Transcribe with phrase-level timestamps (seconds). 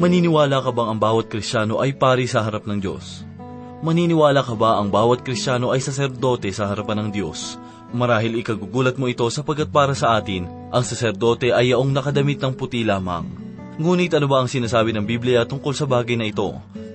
[0.00, 3.20] Maniniwala ka bang ang bawat Kristiyano ay pari sa harap ng Diyos?
[3.84, 7.60] Maniniwala ka ba ang bawat Kristiyano ay saserdote sa harapan ng Diyos?
[7.92, 12.80] Marahil ikagugulat mo ito sapagkat para sa atin, ang saserdote ay yaong nakadamit ng puti
[12.80, 13.28] lamang.
[13.76, 16.48] Ngunit ano ba ang sinasabi ng Biblia tungkol sa bagay na ito?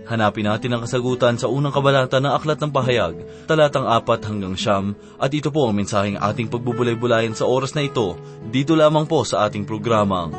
[0.10, 4.02] Hanapin natin ang kasagutan sa unang kabalata ng Aklat ng Pahayag, talatang 4
[4.34, 8.18] hanggang siyam, at ito po ang mensaheng ating pagbubulay-bulayan sa oras na ito,
[8.50, 10.34] dito lamang po sa ating programang,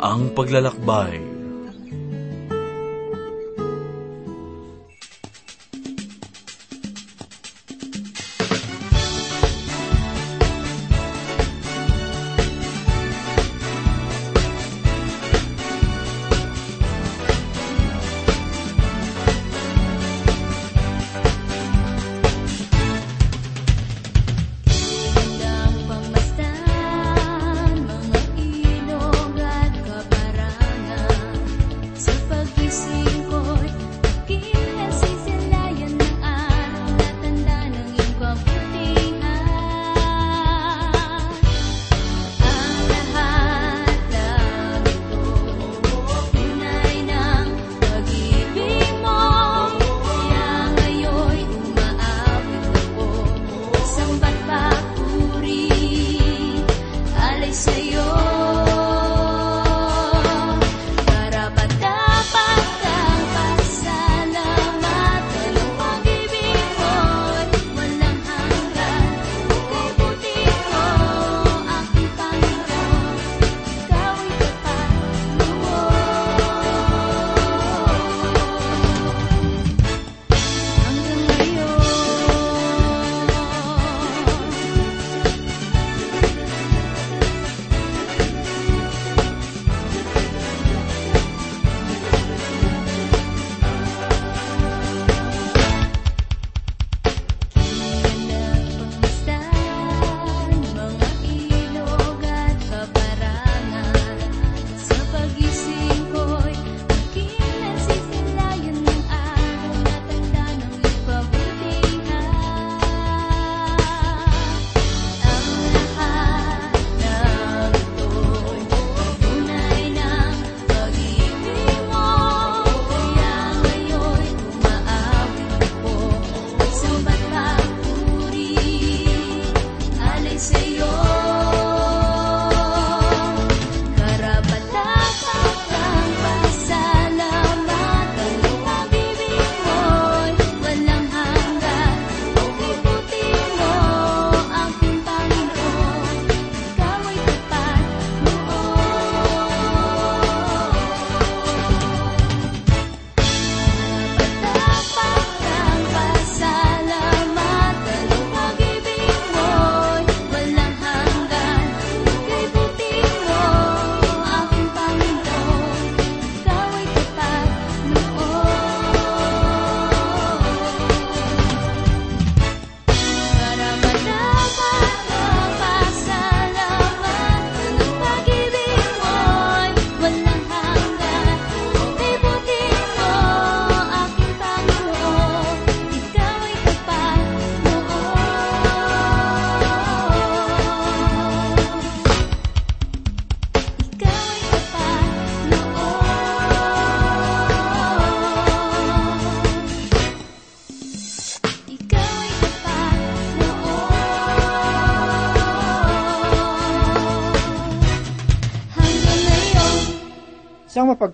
[0.00, 1.37] Ang Paglalakbay.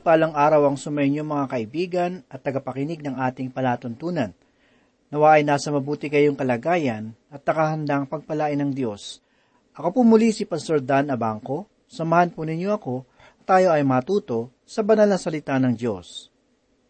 [0.05, 4.37] Mapagpalang araw ang sumainyo mga kaibigan at tagapakinig ng ating palatuntunan.
[5.09, 9.25] Nawa ay nasa mabuti kayong kalagayan at nakahandang pagpalain ng Diyos.
[9.73, 11.65] Ako po muli si Pastor Dan Abangco.
[11.89, 13.09] Samahan po ninyo ako
[13.49, 16.29] tayo ay matuto sa banal na salita ng Diyos.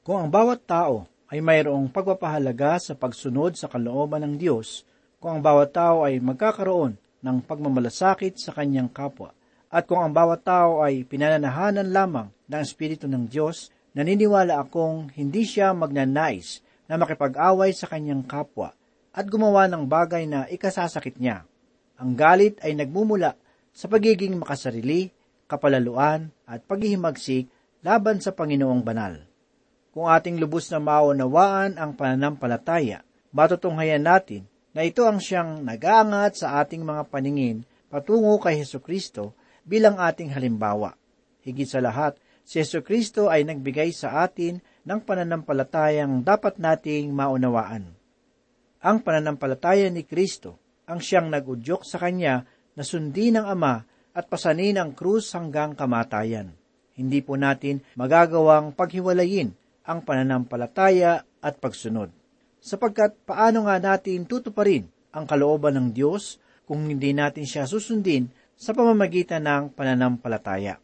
[0.02, 4.82] Kung ang bawat tao ay mayroong pagpapahalaga sa pagsunod sa kalooban ng Diyos,
[5.22, 9.30] kung ang bawat tao ay magkakaroon ng pagmamalasakit sa kanyang kapwa,
[9.70, 15.46] at kung ang bawat tao ay pinananahanan lamang ng Espiritu ng Diyos, naniniwala akong hindi
[15.46, 16.60] siya magnanais
[16.90, 18.74] na makipag-away sa kanyang kapwa
[19.14, 21.46] at gumawa ng bagay na ikasasakit niya.
[21.96, 23.38] Ang galit ay nagmumula
[23.70, 25.14] sa pagiging makasarili,
[25.46, 27.46] kapalaluan at paghihimagsik
[27.86, 29.22] laban sa Panginoong banal.
[29.94, 36.58] Kung ating lubos na maunawaan ang pananampalataya, matutunghayan natin na ito ang siyang nag-aangat sa
[36.58, 40.98] ating mga paningin patungo kay Heso Kristo bilang ating halimbawa.
[41.46, 47.88] Higit sa lahat, Si Yesu Kristo ay nagbigay sa atin ng pananampalatayang dapat nating maunawaan.
[48.84, 52.44] Ang pananampalataya ni Kristo ang siyang nagudyok sa Kanya
[52.76, 53.80] na sundin ng Ama
[54.12, 56.52] at pasanin ang krus hanggang kamatayan.
[56.94, 59.56] Hindi po natin magagawang paghiwalayin
[59.88, 62.12] ang pananampalataya at pagsunod.
[62.60, 64.84] Sapagkat paano nga natin tutuparin
[65.16, 66.36] ang kalooban ng Diyos
[66.68, 70.83] kung hindi natin siya susundin sa pamamagitan ng pananampalataya.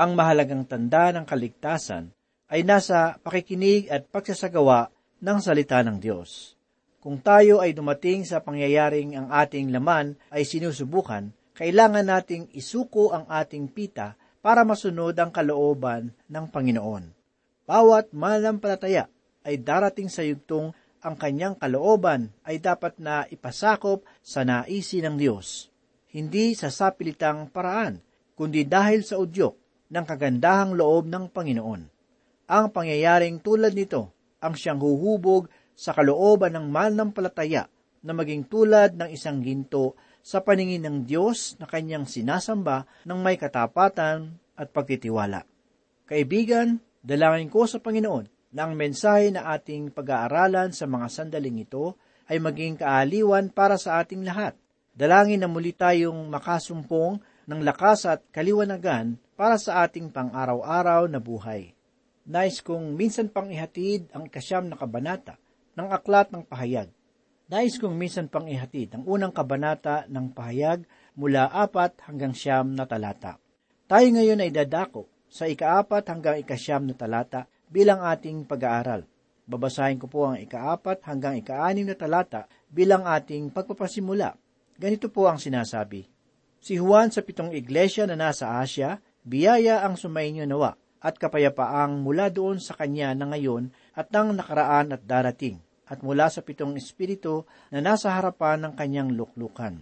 [0.00, 2.08] Ang mahalagang tanda ng kaligtasan
[2.48, 4.88] ay nasa pakikinig at pagsasagawa
[5.20, 6.56] ng salita ng Diyos.
[7.04, 13.28] Kung tayo ay dumating sa pangyayaring ang ating laman ay sinusubukan, kailangan nating isuko ang
[13.28, 17.04] ating pita para masunod ang kalooban ng Panginoon.
[17.68, 19.04] Bawat malampalataya
[19.44, 20.72] ay darating sa yugtong
[21.04, 25.68] ang kanyang kalooban ay dapat na ipasakop sa naisi ng Diyos.
[26.08, 28.00] Hindi sa sapilitang paraan,
[28.32, 29.59] kundi dahil sa udyok
[29.90, 31.82] ng kagandahang loob ng Panginoon.
[32.50, 37.68] Ang pangyayaring tulad nito ang siyang huhubog sa kalooban ng mananampalataya
[38.00, 43.36] na maging tulad ng isang ginto sa paningin ng Diyos na kanyang sinasamba ng may
[43.36, 45.44] katapatan at pagtitiwala.
[46.04, 51.96] Kaibigan, dalangin ko sa Panginoon na ang mensahe na ating pag-aaralan sa mga sandaling ito
[52.28, 54.54] ay maging kaaliwan para sa ating lahat.
[54.90, 61.72] Dalangin na muli tayong makasumpong ng lakas at kaliwanagan para sa ating pang-araw-araw na buhay.
[62.28, 65.40] Nais kong minsan pang ihatid ang kasyam na kabanata
[65.80, 66.92] ng aklat ng pahayag.
[67.48, 70.84] Nais kong minsan pang ihatid ang unang kabanata ng pahayag
[71.16, 73.40] mula apat hanggang siyam na talata.
[73.88, 79.08] Tayo ngayon ay dadako sa ikaapat hanggang ikasyam na talata bilang ating pag-aaral.
[79.48, 84.36] Babasahin ko po ang ikaapat hanggang ikaanim na talata bilang ating pagpapasimula.
[84.76, 86.04] Ganito po ang sinasabi.
[86.60, 92.28] Si Juan sa pitong iglesia na nasa Asya, biyaya ang sumainyo nawa at kapayapaang mula
[92.28, 97.48] doon sa kanya na ngayon at ng nakaraan at darating, at mula sa pitong espiritu
[97.72, 99.80] na nasa harapan ng kanyang luklukan.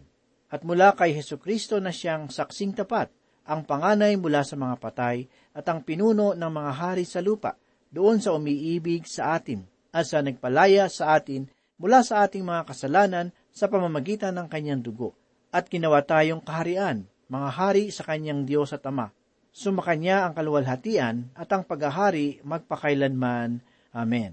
[0.49, 3.13] At mula kay Heso Kristo na siyang saksing tapat,
[3.45, 7.59] ang panganay mula sa mga patay at ang pinuno ng mga hari sa lupa,
[7.89, 11.49] doon sa umiibig sa atin at sa nagpalaya sa atin
[11.81, 15.17] mula sa ating mga kasalanan sa pamamagitan ng kanyang dugo
[15.49, 19.09] at ginawa tayong kaharian, mga hari sa kanyang Diyos at Ama.
[19.51, 23.61] Sumakanya ang kaluwalhatian at ang paghahari magpakailanman.
[23.93, 24.33] Amen.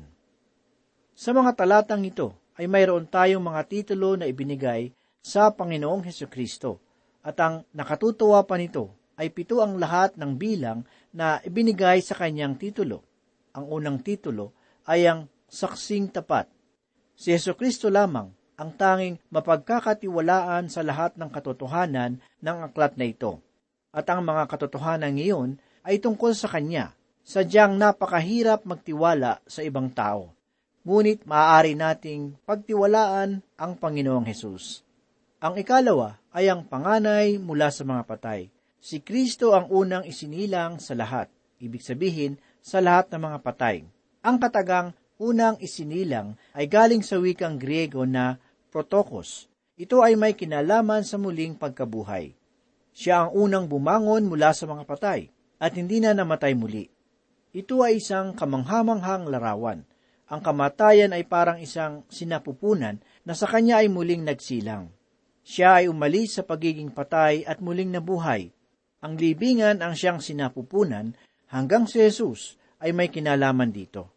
[1.16, 4.92] Sa mga talatang ito ay mayroon tayong mga titulo na ibinigay
[5.24, 6.84] sa Panginoong Heso Kristo
[7.26, 10.84] at ang nakatutuwa pa nito ay pito ang lahat ng bilang
[11.16, 13.02] na ibinigay sa kanyang titulo.
[13.56, 14.52] Ang unang titulo
[14.86, 16.52] ay ang saksing tapat.
[17.16, 18.28] Si Yeso Kristo lamang
[18.60, 23.45] ang tanging mapagkakatiwalaan sa lahat ng katotohanan ng aklat na ito.
[23.96, 25.56] At ang mga katotohanan ngayon
[25.88, 26.92] ay tungkol sa Kanya,
[27.24, 30.36] sadyang napakahirap magtiwala sa ibang tao.
[30.84, 34.84] Ngunit maaari nating pagtiwalaan ang Panginoong Hesus.
[35.40, 38.52] Ang ikalawa ay ang panganay mula sa mga patay.
[38.84, 41.32] Si Kristo ang unang isinilang sa lahat,
[41.64, 43.88] ibig sabihin sa lahat ng mga patay.
[44.22, 48.38] Ang katagang unang isinilang ay galing sa wikang Griego na
[48.70, 49.48] protokos.
[49.80, 52.36] Ito ay may kinalaman sa muling pagkabuhay.
[52.96, 55.28] Siya ang unang bumangon mula sa mga patay
[55.60, 56.88] at hindi na namatay muli.
[57.52, 59.84] Ito ay isang kamanghamanghang larawan.
[60.32, 64.96] Ang kamatayan ay parang isang sinapupunan na sa kanya ay muling nagsilang.
[65.44, 68.56] Siya ay umalis sa pagiging patay at muling nabuhay.
[69.04, 71.14] Ang libingan ang siyang sinapupunan
[71.52, 74.10] hanggang si Jesus ay may kinalaman dito.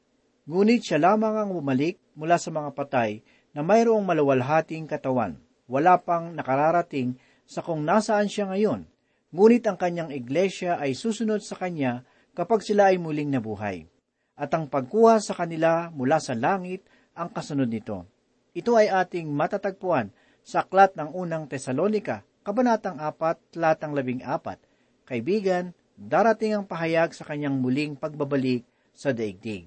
[0.49, 3.21] Ngunit siya lamang ang bumalik mula sa mga patay
[3.53, 5.37] na mayroong malawalhating katawan.
[5.69, 8.85] Wala pang nakararating sa kung nasaan siya ngayon.
[9.33, 12.05] Ngunit ang kanyang iglesia ay susunod sa kanya
[12.37, 13.89] kapag sila ay muling nabuhay.
[14.37, 16.85] At ang pagkuha sa kanila mula sa langit
[17.17, 18.05] ang kasunod nito.
[18.53, 20.13] Ito ay ating matatagpuan
[20.45, 24.61] sa aklat ng unang Tesalonika, kabanatang 4, talatang 14.
[25.09, 28.63] Kaibigan, darating ang pahayag sa kanyang muling pagbabalik
[28.95, 29.67] sa daigdig.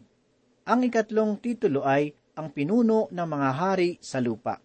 [0.63, 4.63] Ang ikatlong titulo ay ang pinuno ng mga hari sa lupa.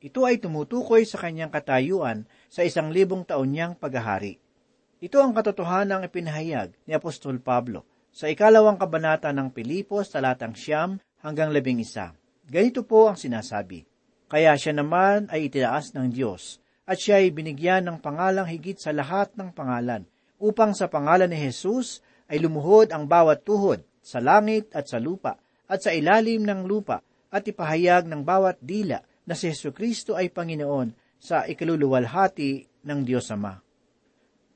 [0.00, 4.40] Ito ay tumutukoy sa kanyang katayuan sa isang libong taon niyang paghahari.
[4.96, 11.52] Ito ang katotohanang ipinahayag ni Apostol Pablo sa ikalawang kabanata ng Pilipos talatang siyam hanggang
[11.52, 12.16] labing isa.
[12.48, 13.84] Ganito po ang sinasabi.
[14.24, 18.96] Kaya siya naman ay itinaas ng Diyos at siya ay binigyan ng pangalang higit sa
[18.96, 20.08] lahat ng pangalan
[20.40, 22.00] upang sa pangalan ni Jesus
[22.32, 25.36] ay lumuhod ang bawat tuhod sa langit at sa lupa
[25.68, 30.34] at sa ilalim ng lupa at ipahayag ng bawat dila na si Yesu Kristo ay
[30.34, 33.54] Panginoon sa ikaluluwalhati ng Diyos Ama.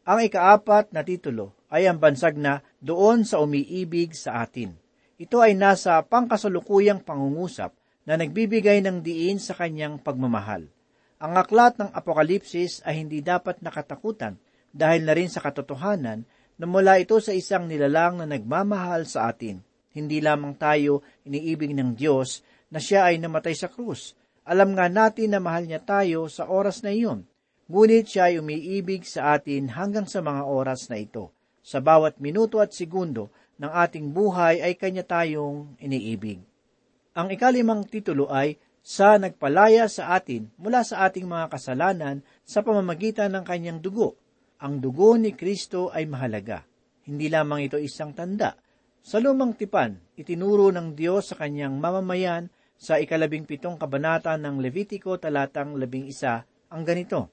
[0.03, 4.75] Ang ikaapat na titulo ay ang bansag na doon sa umiibig sa atin.
[5.15, 7.71] Ito ay nasa pangkasalukuyang pangungusap
[8.03, 10.67] na nagbibigay ng diin sa kanyang pagmamahal.
[11.23, 14.43] Ang aklat ng Apokalipsis ay hindi dapat nakatakutan
[14.75, 16.27] dahil na rin sa katotohanan
[16.59, 19.63] na mula ito sa isang nilalang na nagmamahal sa atin.
[19.95, 22.43] Hindi lamang tayo iniibig ng Diyos
[22.75, 24.19] na siya ay namatay sa krus.
[24.45, 27.25] Alam nga natin na mahal niya tayo sa oras na iyon.
[27.65, 31.33] Ngunit siya ay umiibig sa atin hanggang sa mga oras na ito.
[31.65, 36.45] Sa bawat minuto at segundo ng ating buhay ay kanya tayong iniibig.
[37.17, 43.33] Ang ikalimang titulo ay sa nagpalaya sa atin mula sa ating mga kasalanan sa pamamagitan
[43.33, 44.21] ng kanyang dugo.
[44.61, 46.69] Ang dugo ni Kristo ay mahalaga.
[47.09, 48.61] Hindi lamang ito isang tanda.
[49.01, 55.17] Sa lumang tipan, itinuro ng Diyos sa kanyang mamamayan sa ikalabing pitong kabanata ng Levitico
[55.17, 57.31] talatang labing isa ang ganito,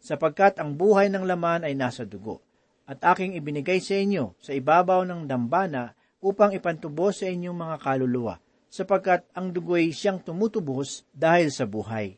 [0.00, 2.40] sapagkat ang buhay ng laman ay nasa dugo
[2.88, 5.92] at aking ibinigay sa inyo sa ibabaw ng dambana
[6.24, 8.40] upang ipantubos sa inyong mga kaluluwa,
[8.72, 12.16] sapagkat ang dugo'y siyang tumutubos dahil sa buhay.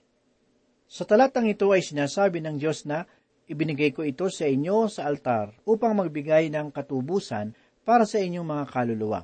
[0.87, 3.07] Sa talatang ito ay sinasabi ng Diyos na,
[3.51, 7.51] ibinigay ko ito sa inyo sa altar upang magbigay ng katubusan
[7.83, 9.21] para sa inyong mga kaluluwa.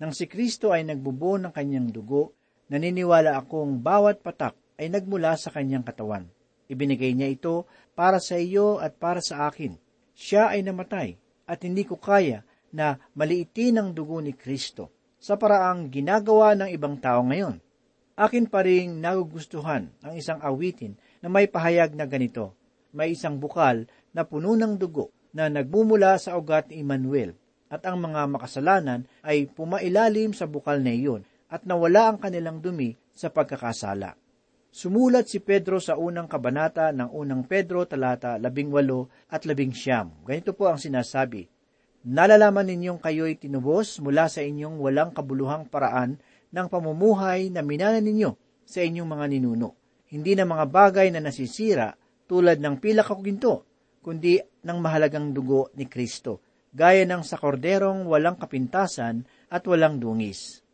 [0.00, 2.35] Nang si Kristo ay nagbubo ng kanyang dugo,
[2.72, 6.28] naniniwala akong bawat patak ay nagmula sa kanyang katawan.
[6.66, 9.78] Ibinigay niya ito para sa iyo at para sa akin
[10.16, 12.40] siya ay namatay at hindi ko kaya
[12.72, 14.88] na maliitin ang dugo ni Kristo
[15.20, 17.60] sa paraang ginagawa ng ibang tao ngayon.
[18.16, 22.56] Akin pa rin nagugustuhan ang isang awitin na may pahayag na ganito.
[22.96, 23.84] May isang bukal
[24.16, 27.36] na puno ng dugo na nagbumula sa ugat ni Emmanuel
[27.68, 32.94] at ang mga makasalanan ay pumailalim sa bukal na iyon at nawala ang kanilang dumi
[33.14, 34.18] sa pagkakasala.
[34.76, 40.12] Sumulat si Pedro sa unang kabanata ng unang Pedro talata labing walo at labing siyam.
[40.26, 41.48] Ganito po ang sinasabi,
[42.06, 46.22] Nalalaman ninyong kayo'y tinubos mula sa inyong walang kabuluhang paraan
[46.54, 49.74] ng pamumuhay na minana ninyo sa inyong mga ninuno.
[50.06, 51.98] Hindi na mga bagay na nasisira
[52.30, 53.54] tulad ng pilak o ginto,
[54.06, 60.65] kundi ng mahalagang dugo ni Kristo, gaya ng sa korderong walang kapintasan at walang dungis.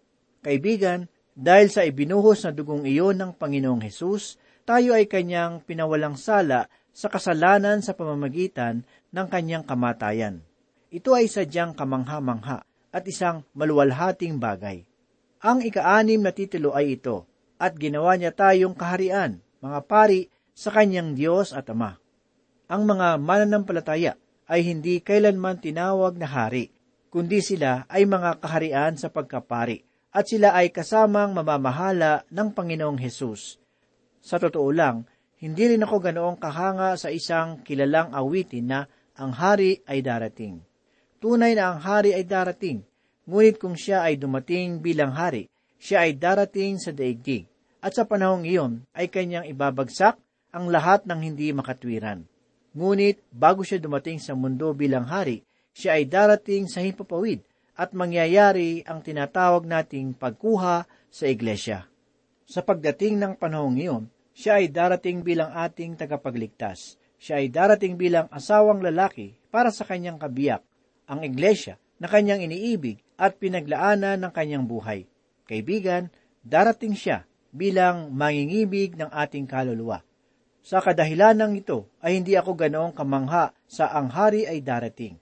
[0.43, 1.07] Kaibigan,
[1.39, 7.07] dahil sa ibinuhos na dugong iyon ng Panginoong Hesus, tayo ay kanyang pinawalang sala sa
[7.07, 8.83] kasalanan sa pamamagitan
[9.15, 10.43] ng kanyang kamatayan.
[10.91, 14.83] Ito ay sadyang kamangha-mangha at isang maluwalhating bagay.
[15.47, 17.25] Ang ikaanim na titulo ay ito,
[17.63, 22.03] at ginawa niya tayong kaharian, mga pari, sa kanyang Diyos at Ama.
[22.67, 24.19] Ang mga mananampalataya
[24.51, 26.75] ay hindi kailanman tinawag na hari,
[27.15, 33.57] kundi sila ay mga kaharian sa pagkapari at sila ay kasamang mamamahala ng Panginoong Hesus.
[34.21, 35.09] Sa totoo lang,
[35.41, 38.81] hindi rin ako ganoong kahanga sa isang kilalang awitin na
[39.19, 40.63] ang hari ay darating.
[41.19, 42.85] Tunay na ang hari ay darating,
[43.27, 45.49] ngunit kung siya ay dumating bilang hari,
[45.81, 47.49] siya ay darating sa daigdig,
[47.83, 50.15] at sa panahong iyon ay kanyang ibabagsak
[50.55, 52.23] ang lahat ng hindi makatwiran.
[52.77, 55.43] Ngunit bago siya dumating sa mundo bilang hari,
[55.73, 61.89] siya ay darating sa himpapawid at mangyayari ang tinatawag nating pagkuha sa iglesia.
[62.45, 67.01] Sa pagdating ng panahong iyon, siya ay darating bilang ating tagapagligtas.
[67.17, 70.65] Siya ay darating bilang asawang lalaki para sa kanyang kabiyak,
[71.07, 75.07] ang iglesia na kanyang iniibig at pinaglaanan ng kanyang buhay.
[75.47, 76.11] Kaibigan,
[76.43, 80.03] darating siya bilang mangingibig ng ating kaluluwa.
[80.63, 85.19] Sa kadahilan ng ito ay hindi ako ganoong kamangha sa ang hari ay darating.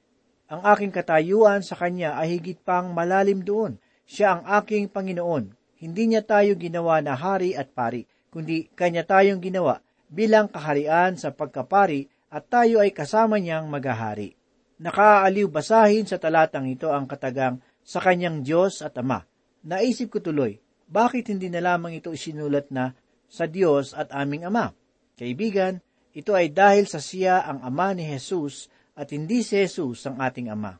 [0.50, 3.78] Ang aking katayuan sa Kanya ay higit pang malalim doon.
[4.02, 5.54] Siya ang aking Panginoon.
[5.78, 8.02] Hindi niya tayo ginawa na hari at pari,
[8.34, 9.78] kundi Kanya tayong ginawa
[10.10, 14.34] bilang kaharian sa pagkapari at tayo ay kasama niyang magahari.
[14.82, 19.22] Nakaaaliw basahin sa talatang ito ang katagang sa Kanyang Diyos at Ama.
[19.62, 20.58] Naisip ko tuloy,
[20.90, 22.90] bakit hindi na lamang ito isinulat na
[23.30, 24.74] sa Diyos at aming Ama?
[25.14, 25.78] Kaibigan,
[26.10, 28.66] ito ay dahil sa siya ang Ama ni Jesus
[29.00, 30.76] at hindi si Jesus ang ating Ama.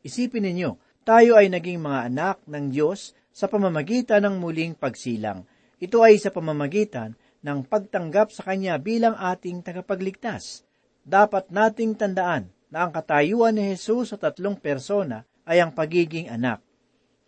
[0.00, 5.44] Isipin ninyo, tayo ay naging mga anak ng Diyos sa pamamagitan ng muling pagsilang.
[5.76, 10.64] Ito ay sa pamamagitan ng pagtanggap sa Kanya bilang ating tagapagligtas.
[11.04, 16.64] Dapat nating tandaan na ang katayuan ni Jesus sa tatlong persona ay ang pagiging anak.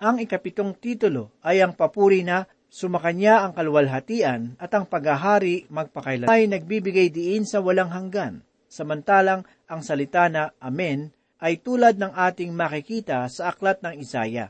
[0.01, 6.49] Ang ikapitong titulo ay ang papuri na sumakanya ang kalwalhatian at ang paghahari magpakailan ay
[6.49, 8.41] nagbibigay diin sa walang hanggan
[8.73, 11.13] samantalang ang salita na Amen
[11.45, 14.49] ay tulad ng ating makikita sa aklat ng Isaya.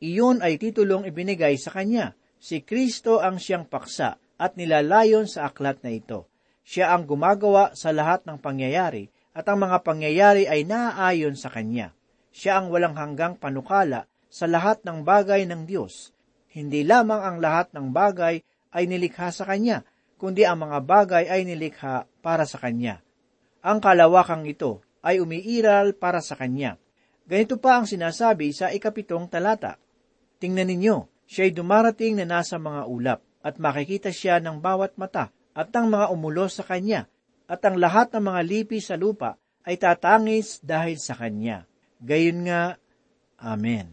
[0.00, 2.16] Iyon ay titulong ibinigay sa kanya.
[2.40, 6.24] Si Kristo ang siyang paksa at nilalayon sa aklat na ito.
[6.64, 11.92] Siya ang gumagawa sa lahat ng pangyayari at ang mga pangyayari ay naaayon sa kanya.
[12.32, 16.14] Siya ang walang hanggang panukala sa lahat ng bagay ng Diyos.
[16.52, 18.40] Hindi lamang ang lahat ng bagay
[18.72, 19.84] ay nilikha sa Kanya,
[20.20, 23.00] kundi ang mga bagay ay nilikha para sa Kanya.
[23.68, 26.80] Ang kalawakang ito ay umiiral para sa Kanya.
[27.28, 29.76] Ganito pa ang sinasabi sa ikapitong talata.
[30.40, 35.68] Tingnan ninyo, siya'y dumarating na nasa mga ulap, at makikita siya ng bawat mata, at
[35.68, 37.12] ng mga umulos sa Kanya,
[37.44, 39.36] at ang lahat ng mga lipi sa lupa
[39.68, 41.68] ay tatangis dahil sa Kanya.
[42.00, 42.80] Gayon nga,
[43.36, 43.92] Amen.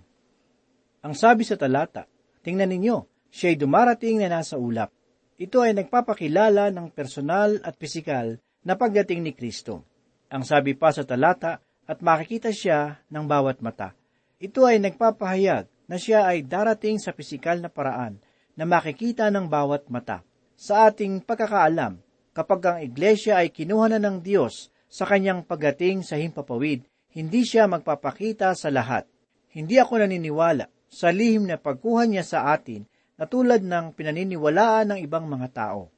[1.03, 2.07] Ang sabi sa talata,
[2.47, 4.95] tingnan ninyo, siya'y dumarating na nasa ulap.
[5.35, 9.85] Ito ay nagpapakilala ng personal at pisikal na pagdating ni Kristo.
[10.33, 13.93] Ang sabi pa sa talata, at makikita siya ng bawat mata.
[14.41, 18.17] Ito ay nagpapahayag na siya ay darating sa pisikal na paraan
[18.57, 20.25] na makikita ng bawat mata.
[20.57, 22.01] Sa ating pagkakaalam,
[22.33, 26.83] kapag ang iglesia ay kinuha na ng Diyos sa kanyang pagdating sa himpapawid,
[27.15, 29.07] hindi siya magpapakita sa lahat.
[29.53, 32.83] Hindi ako naniniwala sa lihim na pagkuha niya sa atin
[33.15, 35.94] na tulad ng pinaniniwalaan ng ibang mga tao.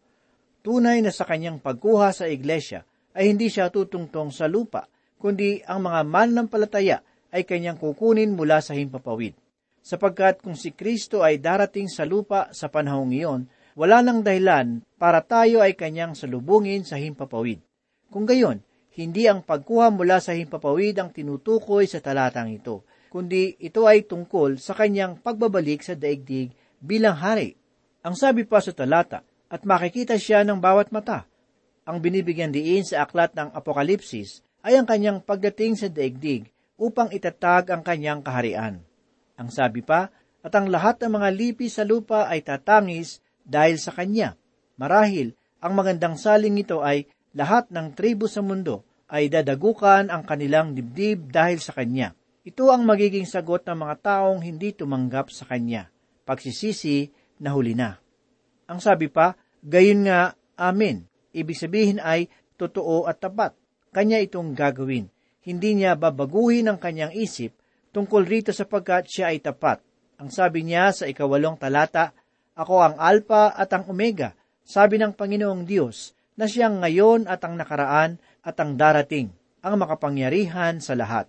[0.66, 2.84] Tunay na sa kanyang pagkuha sa iglesia
[3.18, 4.86] ay hindi siya tutungtong sa lupa,
[5.18, 6.98] kundi ang mga mananampalataya
[7.34, 9.34] ay kanyang kukunin mula sa himpapawid.
[9.82, 13.42] Sapagkat kung si Kristo ay darating sa lupa sa panahong iyon,
[13.78, 17.62] wala nang dahilan para tayo ay kanyang salubungin sa himpapawid.
[18.10, 18.66] Kung gayon,
[18.98, 22.82] hindi ang pagkuha mula sa himpapawid ang tinutukoy sa talatang ito,
[23.14, 26.50] kundi ito ay tungkol sa kanyang pagbabalik sa daigdig
[26.82, 27.54] bilang hari.
[28.02, 31.28] Ang sabi pa sa talata, at makikita siya ng bawat mata.
[31.88, 37.72] Ang binibigyan diin sa aklat ng Apokalipsis ay ang kanyang pagdating sa daigdig upang itatag
[37.72, 38.84] ang kanyang kaharian.
[39.40, 40.12] Ang sabi pa,
[40.46, 44.40] at ang lahat ng mga lipi sa lupa ay tatangis dahil sa kanya.
[44.80, 50.76] Marahil, ang magandang saling ito ay lahat ng tribo sa mundo ay dadagukan ang kanilang
[50.76, 52.16] dibdib dahil sa kanya.
[52.48, 55.92] Ito ang magiging sagot ng mga taong hindi tumanggap sa kanya.
[56.24, 57.12] Pagsisisi
[57.44, 58.00] na huli na.
[58.68, 61.08] Ang sabi pa, gayon nga, amen.
[61.32, 62.28] Ibig sabihin ay
[62.60, 63.56] totoo at tapat.
[63.96, 65.08] Kanya itong gagawin.
[65.48, 67.56] Hindi niya babaguhin ang kanyang isip
[67.96, 69.80] tungkol rito sapagkat siya ay tapat.
[70.20, 72.12] Ang sabi niya sa ikawalong talata,
[72.58, 74.34] Ako ang Alpha at ang Omega,
[74.68, 79.34] sabi ng Panginoong Diyos, na siyang ngayon at ang nakaraan at ang darating,
[79.66, 81.26] ang makapangyarihan sa lahat.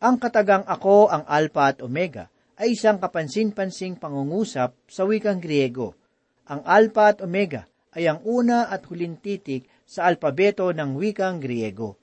[0.00, 5.92] Ang katagang ako ang Alpha at Omega ay isang kapansin-pansing pangungusap sa wikang Griego.
[6.50, 7.62] Ang Alpha at Omega
[7.94, 11.94] ay ang una at huling titik sa alpabeto ng wikang Griego.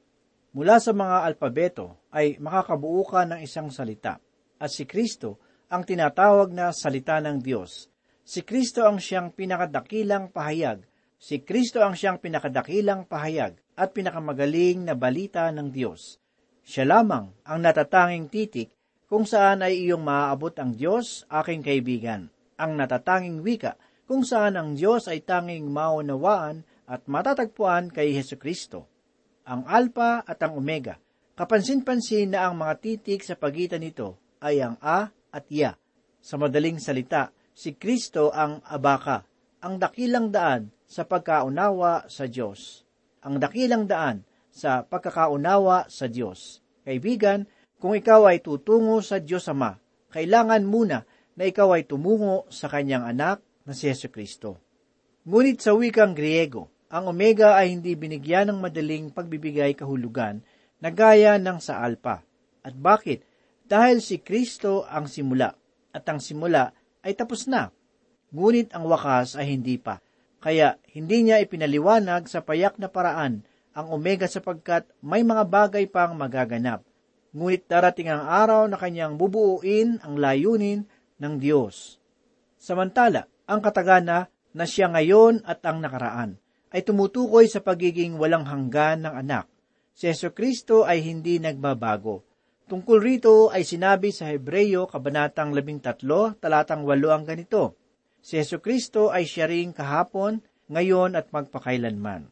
[0.55, 4.23] Mula sa mga alpabeto ay makakabuo ka ng isang salita,
[4.55, 7.91] at si Kristo ang tinatawag na salita ng Diyos.
[8.23, 10.87] Si Kristo ang siyang pinakadakilang pahayag.
[11.19, 16.23] Si Kristo ang siyang pinakadakilang pahayag at pinakamagaling na balita ng Diyos.
[16.63, 18.71] Siya lamang ang natatanging titik
[19.11, 24.73] kung saan ay iyong maaabot ang Diyos, aking kaibigan, ang natatanging wika, kung saan ang
[24.73, 28.87] Diyos ay tanging maunawaan at matatagpuan kay Heso Kristo.
[29.43, 30.95] Ang Alpha at ang Omega,
[31.35, 35.75] kapansin-pansin na ang mga titik sa pagitan nito ay ang A at Ya.
[36.23, 39.27] Sa madaling salita, si Kristo ang abaka,
[39.59, 42.87] ang dakilang daan sa pagkaunawa sa Diyos.
[43.27, 46.63] Ang dakilang daan sa pagkakaunawa sa Diyos.
[46.87, 47.43] Kaibigan,
[47.77, 49.75] kung ikaw ay tutungo sa Diyos Ama,
[50.15, 51.03] kailangan muna
[51.37, 54.55] na ikaw ay tumungo sa kanyang anak na si Yesu Kristo.
[55.27, 60.39] Ngunit sa wikang Griego, ang Omega ay hindi binigyan ng madaling pagbibigay kahulugan
[60.79, 62.23] na gaya ng sa Alpha.
[62.63, 63.27] At bakit?
[63.67, 65.51] Dahil si Kristo ang simula,
[65.91, 66.71] at ang simula
[67.03, 67.67] ay tapos na.
[68.31, 69.99] Ngunit ang wakas ay hindi pa.
[70.39, 73.43] Kaya hindi niya ipinaliwanag sa payak na paraan
[73.75, 76.87] ang Omega sapagkat may mga bagay pang magaganap
[77.37, 80.89] ngunit darating ang araw na kanyang bubuuin ang layunin
[81.21, 82.01] ng Diyos.
[82.57, 86.35] Samantala, ang katagana na siya ngayon at ang nakaraan
[86.75, 89.47] ay tumutukoy sa pagiging walang hanggan ng anak.
[89.95, 92.27] Si Yeso Kristo ay hindi nagbabago.
[92.67, 97.79] Tungkol rito ay sinabi sa Hebreyo Kabanatang 13, talatang 8 ang ganito,
[98.19, 102.27] Si Yeso Kristo ay siya ring kahapon, ngayon at magpakailanman.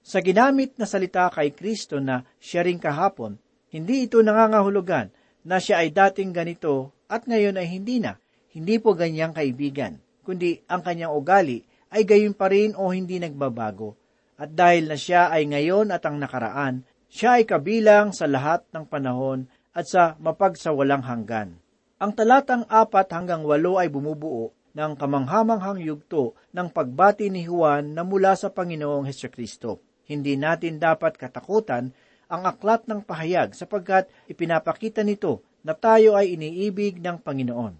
[0.00, 3.36] Sa ginamit na salita kay Kristo na siya ring kahapon,
[3.68, 5.12] hindi ito nangangahulugan
[5.44, 8.16] na siya ay dating ganito at ngayon ay hindi na.
[8.56, 11.62] Hindi po ganyang kaibigan, kundi ang kanyang ugali
[11.94, 13.94] ay gayon pa rin o hindi nagbabago.
[14.34, 18.84] At dahil na siya ay ngayon at ang nakaraan, siya ay kabilang sa lahat ng
[18.90, 21.62] panahon at sa mapagsawalang hanggan.
[21.96, 28.04] Ang talatang apat hanggang walo ay bumubuo ng kamanghamanghang yugto ng pagbati ni Juan na
[28.04, 29.80] mula sa Panginoong Heso Kristo.
[30.04, 31.96] Hindi natin dapat katakutan
[32.28, 37.74] ang aklat ng pahayag sapagkat ipinapakita nito na tayo ay iniibig ng Panginoon.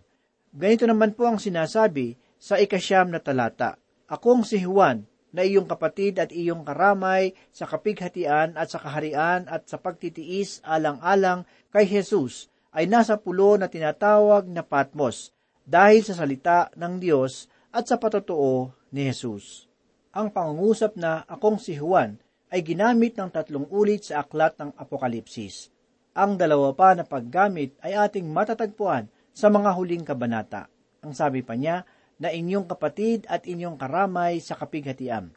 [0.57, 3.81] Ganito naman po ang sinasabi sa ikasyam na talata.
[4.07, 9.69] Akong si Juan, na iyong kapatid at iyong karamay sa kapighatian at sa kaharian at
[9.69, 15.37] sa pagtitiis alang-alang kay Jesus ay nasa pulo na tinatawag na Patmos
[15.69, 19.69] dahil sa salita ng Diyos at sa patotoo ni Jesus.
[20.17, 22.17] Ang pangungusap na akong si Juan
[22.49, 25.69] ay ginamit ng tatlong ulit sa aklat ng Apokalipsis.
[26.17, 30.73] Ang dalawa pa na paggamit ay ating matatagpuan sa mga huling kabanata.
[31.05, 31.85] Ang sabi pa niya,
[32.17, 35.33] na inyong kapatid at inyong karamay sa kapighatian.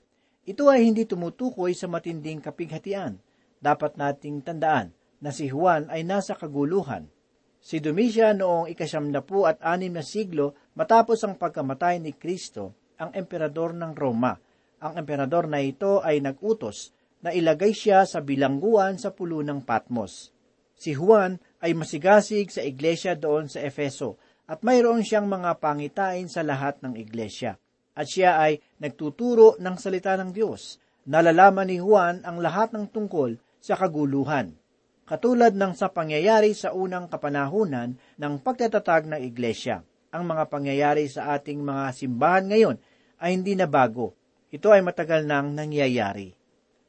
[0.47, 3.19] Ito ay hindi tumutukoy sa matinding kapighatian.
[3.59, 7.11] Dapat nating tandaan na si Juan ay nasa kaguluhan.
[7.59, 13.75] Si Domitian noong ikasyamnapu at anim na siglo matapos ang pagkamatay ni Kristo, ang emperador
[13.75, 14.39] ng Roma.
[14.79, 20.31] Ang emperador na ito ay nagutos na ilagay siya sa bilangguan sa pulo ng Patmos.
[20.79, 24.15] Si Juan ay masigasig sa iglesia doon sa Efeso
[24.49, 27.61] at mayroon siyang mga pangitain sa lahat ng iglesia.
[27.93, 30.81] At siya ay nagtuturo ng salita ng Diyos.
[31.05, 34.57] Nalalaman ni Juan ang lahat ng tungkol sa kaguluhan.
[35.05, 39.85] Katulad ng sa pangyayari sa unang kapanahunan ng pagtatatag ng iglesia.
[40.09, 42.77] Ang mga pangyayari sa ating mga simbahan ngayon
[43.21, 44.17] ay hindi na bago.
[44.49, 46.33] Ito ay matagal nang nangyayari.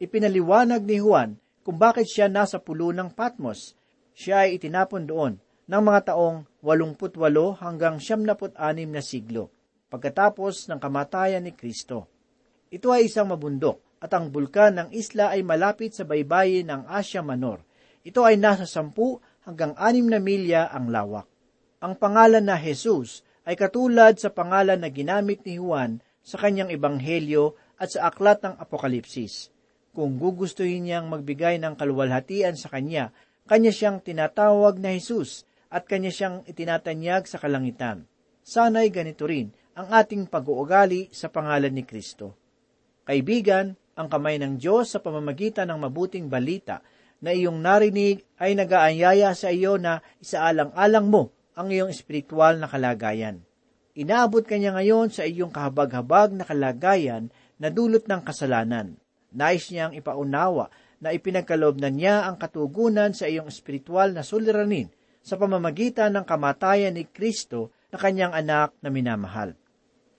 [0.00, 3.76] Ipinaliwanag ni Juan kung bakit siya nasa pulo ng Patmos.
[4.16, 5.32] Siya ay itinapon doon
[5.68, 8.52] ng mga taong 88 hanggang 76
[8.88, 9.48] na siglo,
[9.88, 12.08] pagkatapos ng kamatayan ni Kristo.
[12.68, 17.24] Ito ay isang mabundok at ang bulkan ng isla ay malapit sa baybayin ng Asia
[17.24, 17.64] Minor.
[18.04, 18.92] Ito ay nasa 10
[19.48, 21.28] hanggang 6 na milya ang lawak.
[21.80, 27.56] Ang pangalan na Jesus ay katulad sa pangalan na ginamit ni Juan sa kanyang ebanghelyo
[27.80, 29.48] at sa aklat ng Apokalipsis.
[29.96, 33.10] Kung gugustuhin niyang magbigay ng kaluwalhatian sa kanya,
[33.48, 38.04] kanya siyang tinatawag na Jesus at kanya siyang itinatanyag sa kalangitan.
[38.42, 42.34] Sana'y ganito rin ang ating pag-uugali sa pangalan ni Kristo.
[43.06, 46.82] Kaibigan, ang kamay ng Diyos sa pamamagitan ng mabuting balita
[47.20, 53.44] na iyong narinig ay nagaanyaya sa iyo na isaalang-alang mo ang iyong espiritual na kalagayan.
[53.92, 57.28] Inaabot kanya ngayon sa iyong kahabag-habag na kalagayan
[57.60, 58.96] na dulot ng kasalanan.
[59.30, 64.88] Nais niyang ipaunawa na ipinagkaloob na niya ang katugunan sa iyong espiritual na suliranin
[65.20, 69.56] sa pamamagitan ng kamatayan ni Kristo na kanyang anak na minamahal.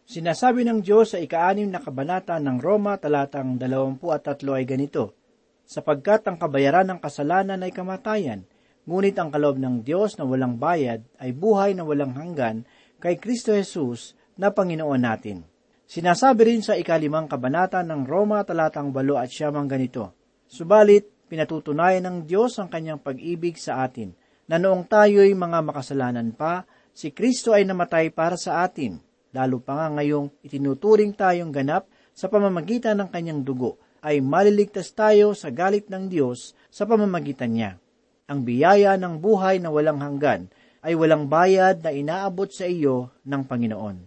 [0.06, 5.16] Sinasabi ng Diyos sa ikaanim na kabanata ng Roma talatang 23 ay ganito,
[5.64, 8.44] sapagkat ang kabayaran ng kasalanan ay kamatayan,
[8.84, 12.68] ngunit ang kaloob ng Diyos na walang bayad ay buhay na walang hanggan
[13.00, 15.48] kay Kristo Jesus na Panginoon natin.
[15.88, 20.16] Sinasabi rin sa ikalimang kabanata ng Roma talatang 8 at siyamang ganito,
[20.52, 24.12] Subalit, pinatutunayan ng Diyos ang kanyang pag-ibig sa atin,
[24.52, 29.00] na noong tayo'y mga makasalanan pa, si Kristo ay namatay para sa atin,
[29.32, 35.32] lalo pa nga ngayong itinuturing tayong ganap sa pamamagitan ng kanyang dugo, ay maliligtas tayo
[35.32, 37.80] sa galit ng Diyos sa pamamagitan niya.
[38.28, 40.52] Ang biyaya ng buhay na walang hanggan
[40.84, 44.04] ay walang bayad na inaabot sa iyo ng Panginoon.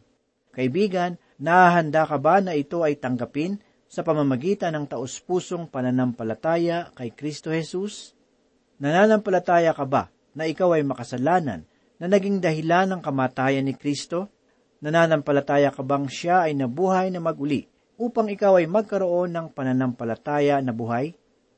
[0.53, 7.49] Kaibigan, nahahanda ka ba na ito ay tanggapin sa pamamagitan ng taus-pusong pananampalataya kay Kristo
[7.49, 8.13] Jesus?
[8.77, 11.65] Nananampalataya ka ba na ikaw ay makasalanan
[11.99, 14.29] na naging dahilan ng kamatayan ni Kristo?
[14.85, 17.65] Nananampalataya ka bang siya ay nabuhay na maguli
[17.97, 21.15] upang ikaw ay magkaroon ng pananampalataya na buhay?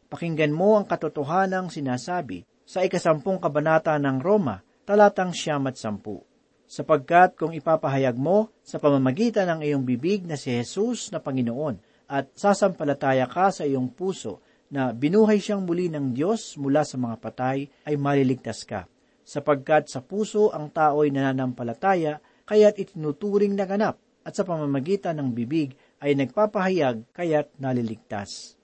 [0.07, 6.23] Pakinggan mo ang katotohanang sinasabi sa ikasampung kabanata ng Roma, talatang siyam at sampu.
[6.67, 11.79] Sapagkat kung ipapahayag mo sa pamamagitan ng iyong bibig na si Jesus na Panginoon
[12.11, 17.17] at sasampalataya ka sa iyong puso na binuhay siyang muli ng Diyos mula sa mga
[17.23, 18.91] patay, ay maliligtas ka.
[19.27, 25.31] Sapagkat sa puso ang tao ay nananampalataya, kaya't itinuturing na ganap, at sa pamamagitan ng
[25.35, 28.59] bibig ay nagpapahayag, kaya't naliligtas.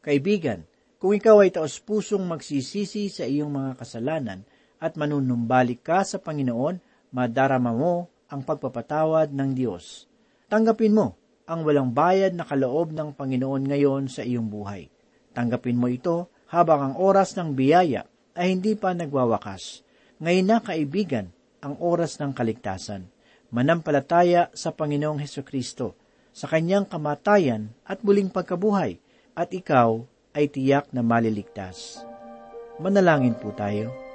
[0.00, 0.64] Kaibigan,
[1.00, 4.44] kung ikaw ay taos-pusong magsisisi sa iyong mga kasalanan
[4.76, 6.76] at manunumbalik ka sa Panginoon,
[7.16, 10.04] madarama mo ang pagpapatawad ng Diyos.
[10.52, 11.16] Tanggapin mo
[11.48, 14.86] ang walang bayad na kaloob ng Panginoon ngayon sa iyong buhay.
[15.30, 19.86] Tanggapin mo ito habang ang oras ng biyaya ay hindi pa nagwawakas.
[20.18, 23.06] Ngayon na kaibigan, ang oras ng kaligtasan.
[23.50, 25.98] Manampalataya sa Panginoong Heso Kristo,
[26.30, 29.02] sa kanyang kamatayan at muling pagkabuhay,
[29.34, 30.02] at ikaw
[30.34, 32.02] ay tiyak na maliligtas.
[32.78, 34.09] Manalangin po tayo.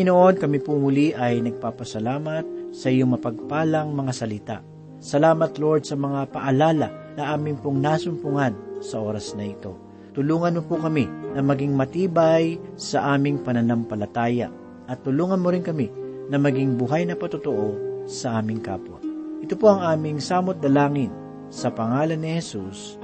[0.00, 4.56] Panginoon, kami po muli ay nagpapasalamat sa iyong mapagpalang mga salita.
[4.96, 6.88] Salamat Lord sa mga paalala
[7.20, 9.76] na aming pong nasumpungan sa oras na ito.
[10.16, 11.04] Tulungan mo po kami
[11.36, 14.48] na maging matibay sa aming pananampalataya
[14.88, 15.92] at tulungan mo rin kami
[16.32, 17.76] na maging buhay na patotoo
[18.08, 19.04] sa aming kapwa.
[19.44, 21.12] Ito po ang aming samot dalangin
[21.52, 22.96] sa pangalan ni Jesus.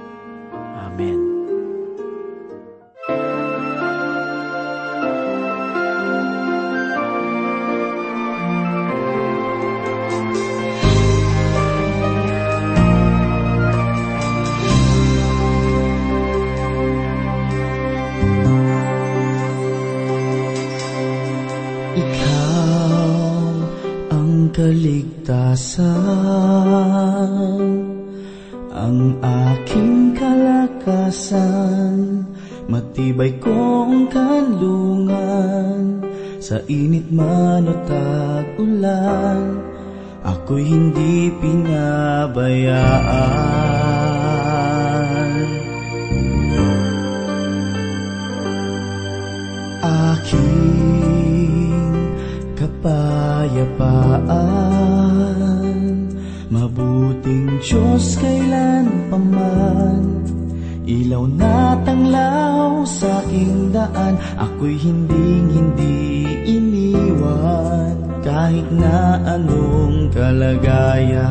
[0.81, 1.26] Amen.
[24.67, 25.87] Kaligtasan,
[28.75, 31.95] ang aking kalakasan,
[32.67, 36.03] matibay kong kanlungan,
[36.43, 39.63] sa init man o tag-ulan,
[40.27, 42.75] ako'y hindi pinabayaan.
[49.87, 50.96] aking
[52.87, 54.31] kapayapaan
[56.47, 60.23] Mabuting Diyos kailan paman
[60.87, 64.15] Ilaw na tanglaw sa aking daan.
[64.39, 71.27] Ako'y hinding hindi iniwan Kahit na anong kalagayan.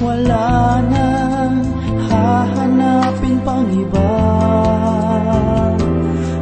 [0.00, 1.68] Wala nang
[2.08, 4.16] hahanapin pang iba.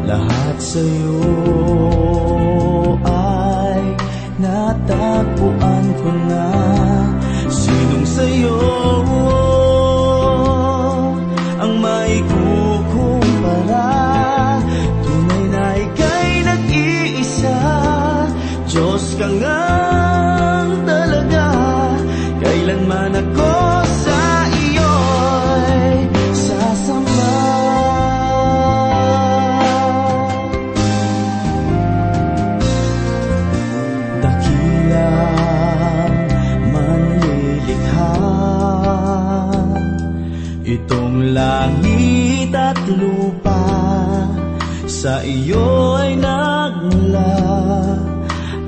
[0.06, 1.47] Lahat sa'yo
[5.18, 6.46] natagpuan ko na.
[7.50, 8.54] Sinong sa'yo
[45.08, 47.32] Sa iyo ay nagmula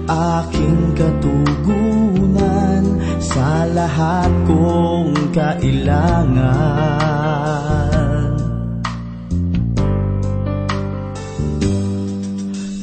[0.09, 2.85] Aking katugunan
[3.21, 6.41] Sa lahat kong kailangan.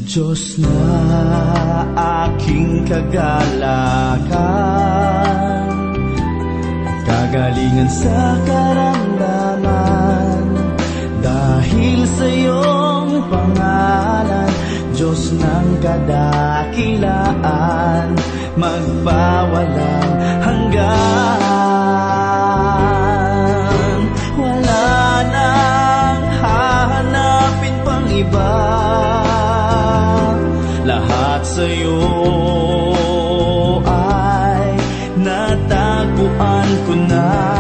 [0.05, 0.77] Diyos na
[2.29, 4.29] aking kagalakan
[7.09, 10.45] Kagalingan sa karamdaman
[11.25, 12.29] Dahil sa
[13.17, 14.53] iyong pangalan
[14.93, 17.25] Diyos ng kadakilaan
[18.57, 21.41] Magpawalang hanggan.
[24.33, 28.57] Wala nang hahanapin pang iba.
[30.89, 32.01] Lahat sa iyo
[33.85, 34.73] ay
[35.21, 37.56] natagpuan ko na